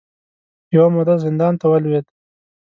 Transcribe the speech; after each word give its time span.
یوه 0.75 0.87
موده 0.95 1.15
زندان 1.23 1.53
ته 1.59 1.65
ولوېد 1.67 2.05